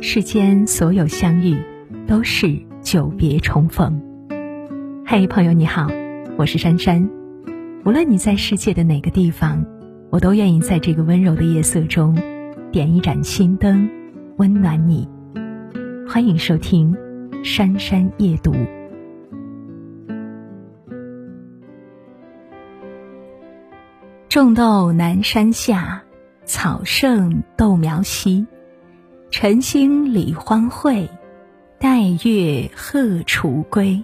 [0.00, 1.56] 世间所有相遇，
[2.06, 4.00] 都是久别重逢。
[5.04, 5.88] 嘿，朋友你好，
[6.36, 7.10] 我是珊珊。
[7.84, 9.66] 无论你在世界的哪个地方，
[10.10, 12.16] 我都愿意在这个温柔的夜色中，
[12.70, 13.90] 点一盏心灯，
[14.36, 15.08] 温暖你。
[16.08, 16.94] 欢迎收听
[17.44, 18.52] 《珊珊夜读》。
[24.28, 26.04] 种豆南山下，
[26.44, 28.46] 草盛豆苗稀。
[29.30, 31.06] 晨兴理荒秽，
[31.78, 34.02] 待月荷锄归。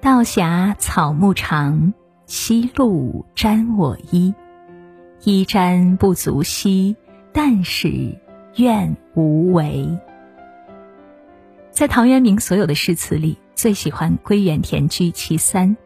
[0.00, 1.94] 道狭草木长，
[2.26, 4.34] 夕露沾我衣。
[5.22, 6.96] 衣沾不足惜，
[7.32, 8.18] 但使
[8.56, 9.88] 愿无为。
[11.70, 15.76] 在陶渊明所有的诗词里，最喜欢《归园田居其三》，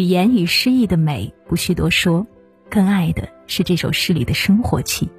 [0.00, 2.26] 语言与诗意的美不需多说。
[2.70, 5.10] 更爱的是这首诗里的生活气。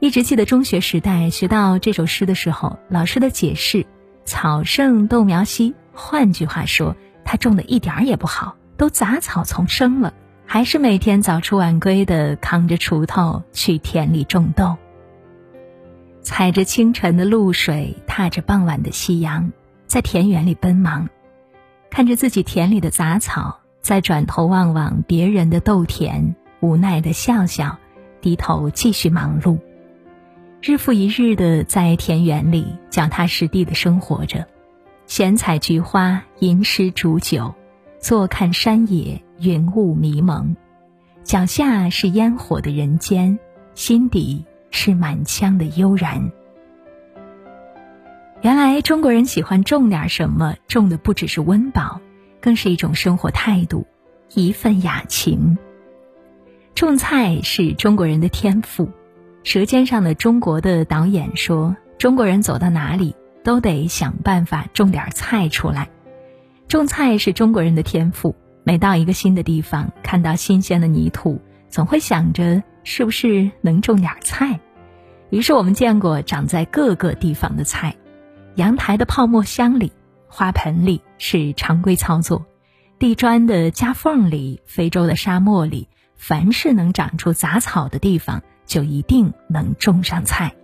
[0.00, 3.84] 一直记得中学时代学到这首诗的时候，老师的解释
[4.24, 10.14] ：“草盛豆苗稀。”换句话说，他种的一点儿也不好，都杂草丛生了，
[10.46, 14.78] 还是每天早出晚归的扛着锄头去田里种豆。
[16.22, 19.52] 踩着清晨的露水，踏着傍晚的夕阳，
[19.86, 21.10] 在田园里奔忙，
[21.90, 26.34] 看着自己田里的杂草，再转头望望别人的豆田。
[26.60, 27.76] 无奈的笑笑，
[28.22, 29.58] 低头继续忙碌，
[30.62, 34.46] 日复一日的在田园里脚踏实地的生活着，
[35.06, 37.54] 闲采菊花，吟诗煮酒，
[37.98, 40.54] 坐看山野云雾迷蒙，
[41.24, 43.38] 脚下是烟火的人间，
[43.74, 46.30] 心底是满腔的悠然。
[48.42, 52.02] 原来中国人喜欢种点什么，种的不只是温饱，
[52.38, 53.86] 更是一种生活态度，
[54.34, 55.56] 一份雅情。
[56.74, 58.84] 种菜是中国人的天赋，
[59.42, 65.88] 《舌尖上的中国》的导演说：“中国人走到哪里都得想办法种点菜出来。
[66.68, 71.40] 种菜是中国人的天赋，每到一个新的地方，看到新鲜的泥土，
[71.70, 74.60] 总会想着是不是能种点菜。
[75.30, 77.96] 于是我们见过长在各个地方的菜：
[78.56, 79.90] 阳台的泡沫箱里、
[80.28, 82.44] 花盆里是常规操作；
[82.98, 85.88] 地砖的夹缝里、非洲的沙漠里。”
[86.22, 90.54] 凡是能长出杂草的地方，就一定能种上菜。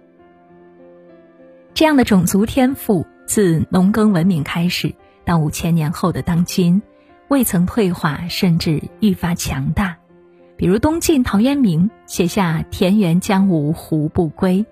[1.75, 4.94] 这样的种族天赋，自农耕文明开始
[5.25, 6.81] 到五千年后的当今，
[7.27, 9.97] 未曾退化，甚至愈发强大。
[10.56, 14.65] 比如东晋陶渊明写下“田园将芜胡不归”，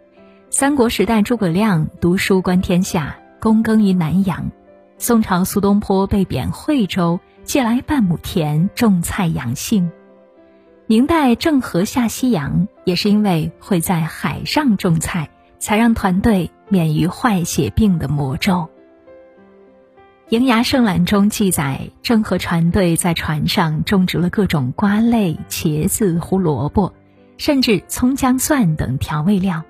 [0.48, 4.44] 三国时代诸葛亮读书观天下，躬耕于南阳；
[4.96, 9.90] 宋朝苏东坡被贬惠州，借来半亩田种菜养性。
[10.86, 18.68] 明代郑和下西洋，也是因为会在海上种菜，才让团队免于坏血病的魔咒。
[20.36, 26.92] 《瀛牙胜览》中记载，郑和船队在船上种植了各种瓜类、茄子、胡萝卜，
[27.38, 29.62] 甚至葱姜蒜等调味料。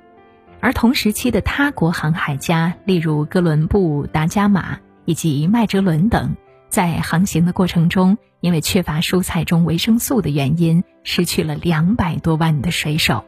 [0.59, 6.35] 而同时期的他国航海家，例如哥伦布、达伽马以及麦哲伦等。
[6.71, 13.25] 在航行的过程中，因为缺乏蔬菜中维生素的原因，失去了两百多万的水手。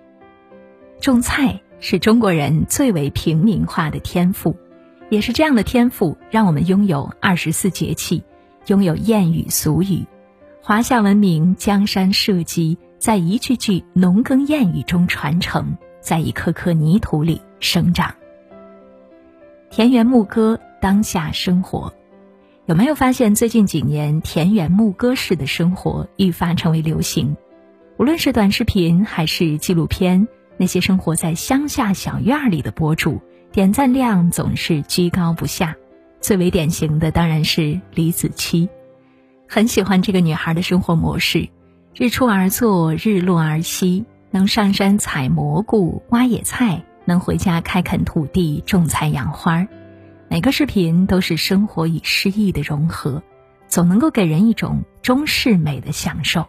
[1.00, 4.56] 种菜是中国人最为平民化的天赋，
[5.10, 8.24] 也是这样的天赋让我们拥有二十四节气，
[8.66, 10.04] 拥有谚语俗语。
[10.60, 18.12] 华夏文明江山社稷，在一句句农耕谚语中传承，在一颗颗泥土里生长。
[19.70, 21.92] 田园牧歌，当下生活。
[22.64, 27.36] 有没有发现最近几年田园牧歌式的生活愈发成为流行？
[27.98, 35.76] 无论是短视频还是纪录片，那些生活在乡下小院里的博主，点赞量总是居高不下。
[36.20, 38.68] 最为典型的当然是李子柒，
[39.48, 41.48] 很喜欢这个女孩的生活模式：
[41.94, 49.66] 日出而作，日落而息，能上山采蘑菇、挖野菜，能回家开垦土地、种菜养花。
[50.28, 53.22] 每个视频都是生活与诗意的融合，
[53.68, 56.46] 总能够给人一种中式美的享受。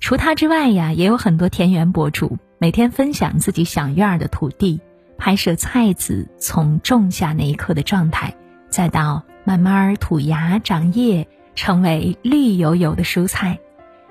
[0.00, 4.80] 除他之外呀，也有很多田园博主每天分享自己小院儿的土地，
[5.18, 8.34] 拍摄菜籽从种下那一刻的状态，
[8.70, 13.58] 再到慢慢吐芽长叶，成为绿油油的蔬菜，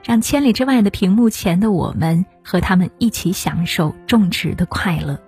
[0.03, 5.19] 让千里之外的屏幕前的我们和他们一起享受种植的快乐。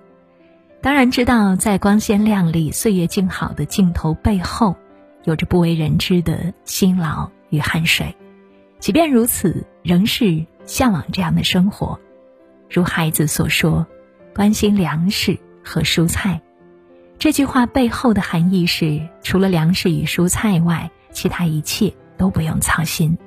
[0.81, 4.75] 当然知道，在光鲜亮丽、岁月静好的镜头背后，
[5.23, 8.15] 有着不为人知的辛劳与汗水。
[8.79, 11.99] 即便如此，仍是向往这样的生活。
[12.69, 13.87] 如孩子所说
[14.35, 16.39] ：“关心粮食和蔬菜。”
[17.17, 23.17] 这句话背后的含义是，除了粮食与蔬菜外，其他一切都不用操心，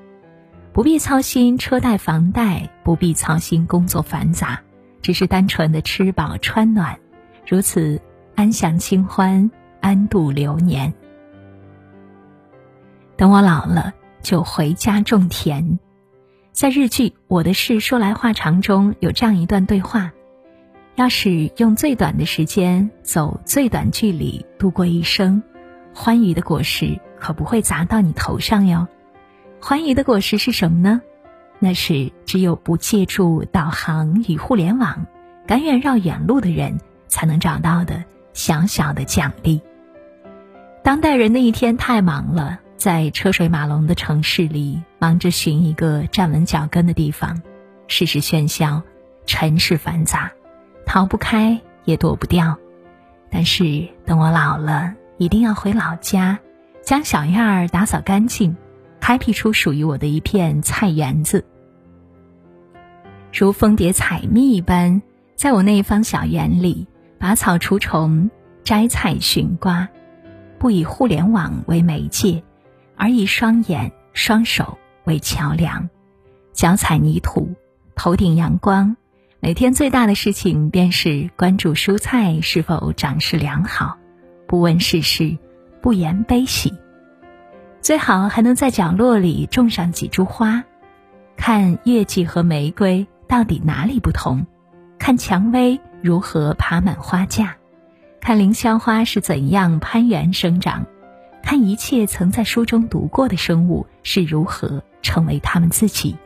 [0.73, 4.61] 不必操心车贷房贷，不必操心工作繁杂，
[5.03, 6.97] 只是单纯的吃饱穿暖，
[7.45, 8.01] 如此
[8.37, 9.51] 安享清欢，
[9.81, 10.95] 安度流年。
[13.17, 13.93] 等我老了，
[14.23, 15.81] 就回家种田。
[16.53, 20.13] 在日剧《我的事说来话长》中有这样一段对话：
[20.97, 25.43] 要是用最短的时间走最短距离度过一生，
[25.95, 28.87] 欢愉的果实可不会砸到你头上哟。
[29.63, 31.01] 欢愉的果实是什么呢？
[31.59, 35.07] 那是只有不借助导航与互联网，
[35.47, 36.79] 甘愿绕远路的人
[37.09, 39.63] 才能找到的小小的奖励。
[40.85, 42.59] 当代人的一天太忙了。
[42.77, 47.43] 在车水马龙的城市里，忙着寻一个站稳脚跟的地方，
[47.89, 48.85] 世事喧嚣，
[49.27, 50.31] 尘世繁杂，
[50.87, 52.57] 逃不开也躲不掉。
[53.29, 56.39] 但是等我老了，一定要回老家，
[56.83, 58.57] 将小院儿打扫干净，
[59.01, 61.45] 开辟出属于我的一片菜园子，
[63.33, 65.03] 如蜂蝶采蜜一般，
[65.35, 66.87] 在我那一方小园里，
[67.19, 68.31] 拔草除虫，
[68.63, 69.89] 摘菜寻瓜，
[70.61, 72.45] 不以互联网为媒介。
[72.95, 75.89] 而以双眼、双手为桥梁，
[76.53, 77.55] 脚踩泥土，
[77.95, 78.97] 头顶阳光。
[79.41, 83.99] 每天最大的事情便是关注蔬菜是否长势良好，
[84.47, 85.37] 不问世事，
[85.81, 86.73] 不言悲喜。
[87.81, 90.63] 最好还能在角落里种上几株花，
[91.37, 94.47] 看月季和玫瑰到底哪里不同，
[94.99, 97.57] 看蔷薇如何爬满花架，
[98.21, 100.87] 看凌霄花是怎样攀援生长。
[101.53, 106.17] 看一切曾在书中读过的生物是如何成为他们自己。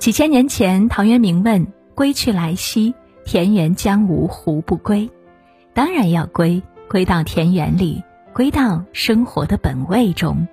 [0.00, 1.64] 几千年前，陶渊明问
[1.94, 2.92] ：“归去来兮，
[3.24, 5.08] 田园将芜胡不归？”
[5.74, 6.60] 当然要归，
[6.90, 8.02] 归到田园里，
[8.34, 10.48] 归到生活的本味中，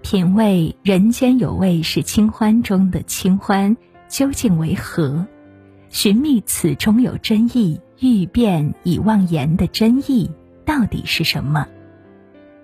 [0.00, 3.76] 品味人间有味是清欢中的清欢
[4.08, 5.26] 究竟为何？
[5.90, 10.30] 寻觅此中有真意，欲辨已忘言的真意
[10.64, 11.66] 到底是什么？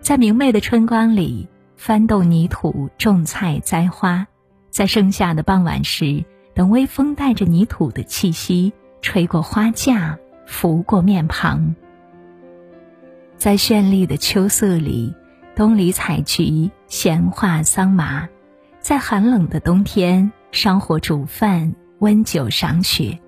[0.00, 4.24] 在明媚的春光里，翻动泥土种菜栽花；
[4.70, 6.24] 在盛夏的傍晚时，
[6.54, 11.74] 等微风带着泥土的气息吹过花架，拂过面庞。
[13.36, 15.14] 在绚丽的秋色里，
[15.54, 18.26] 东篱采菊，闲话桑麻；
[18.80, 23.18] 在寒冷的冬天，烧火煮饭，温酒赏雪；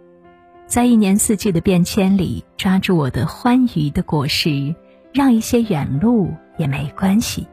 [0.66, 4.74] 在一年四季的变迁里，抓住我的欢愉的果实，
[5.12, 6.32] 让一些远路。
[6.62, 7.44] 也没关系，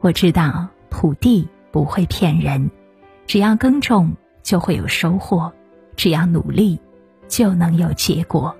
[0.00, 2.70] 我知道土地不会骗人，
[3.26, 5.50] 只要耕种就会有收获，
[5.96, 6.78] 只要努力
[7.26, 8.54] 就能有结果。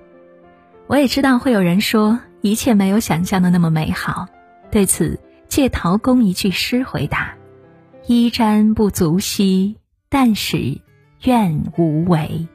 [0.87, 4.27] 我也知道会有人说一切没有想象的那么美好，
[4.71, 7.35] 对此借陶公一句诗回答
[8.07, 9.77] ：“衣沾不足惜，
[10.09, 10.81] 但使
[11.25, 12.47] 愿无为。”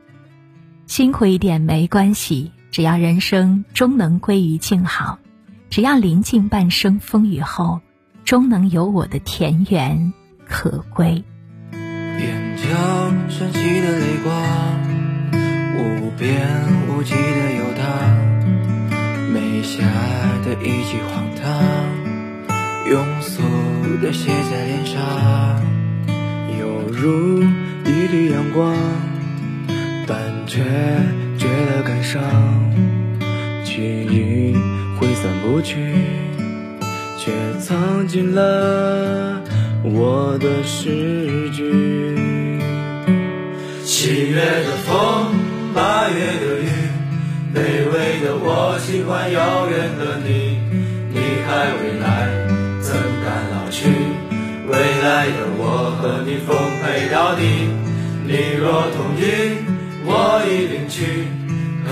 [0.87, 5.21] 辛苦一点没关系，只要人生终能归于静好。
[5.69, 7.81] 只要临近半生风雨后，
[8.25, 10.13] 终能有我的田园
[10.47, 11.23] 可归。
[11.73, 12.65] 眼角
[13.29, 14.33] 升起的泪光，
[15.77, 16.41] 无边
[16.89, 17.85] 无际的游荡，
[19.33, 19.83] 没下
[20.45, 21.45] 的一句荒唐，
[22.89, 23.43] 庸俗
[24.01, 25.63] 的写在脸上，
[26.59, 27.43] 犹如
[27.85, 28.75] 一缕阳光，
[30.07, 30.65] 半觉
[31.37, 32.23] 觉得感伤，
[33.63, 34.57] 记忆。
[34.99, 35.77] 挥散不去，
[37.19, 39.43] 却藏进了
[39.83, 42.59] 我的诗句。
[43.85, 45.35] 七月的风，
[45.75, 46.69] 八月的雨，
[47.55, 47.59] 卑
[47.93, 50.59] 微的我喜欢遥远的你。
[51.13, 52.29] 你还未来，
[52.81, 53.89] 怎敢老去？
[54.69, 57.43] 未来的我和你奉陪到底。
[58.27, 59.23] 你若同意，
[60.05, 61.46] 我一定去。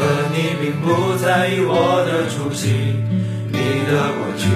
[0.04, 2.68] 可你并不在意我的出席
[3.48, 3.58] 你
[3.88, 4.50] 的过去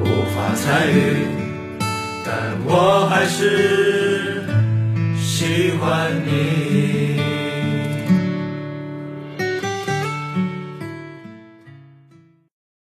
[0.00, 0.04] 无
[0.34, 1.28] 法参与
[2.24, 4.42] 但我还是
[5.16, 7.33] 喜欢你。